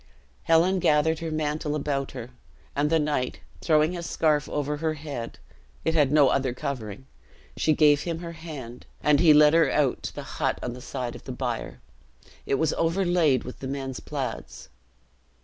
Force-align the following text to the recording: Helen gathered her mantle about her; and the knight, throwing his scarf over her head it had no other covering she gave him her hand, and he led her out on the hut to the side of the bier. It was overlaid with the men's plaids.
Helen 0.45 0.79
gathered 0.79 1.19
her 1.19 1.29
mantle 1.29 1.75
about 1.75 2.13
her; 2.13 2.31
and 2.75 2.89
the 2.89 2.97
knight, 2.97 3.39
throwing 3.61 3.91
his 3.91 4.09
scarf 4.09 4.49
over 4.49 4.77
her 4.77 4.95
head 4.95 5.37
it 5.85 5.93
had 5.93 6.11
no 6.11 6.29
other 6.29 6.55
covering 6.55 7.05
she 7.55 7.73
gave 7.73 8.01
him 8.01 8.17
her 8.17 8.31
hand, 8.31 8.87
and 9.03 9.19
he 9.19 9.31
led 9.31 9.53
her 9.53 9.69
out 9.69 10.07
on 10.09 10.13
the 10.15 10.23
hut 10.23 10.59
to 10.63 10.69
the 10.69 10.81
side 10.81 11.13
of 11.15 11.25
the 11.25 11.31
bier. 11.31 11.81
It 12.47 12.55
was 12.55 12.73
overlaid 12.73 13.43
with 13.43 13.59
the 13.59 13.67
men's 13.67 13.99
plaids. 13.99 14.69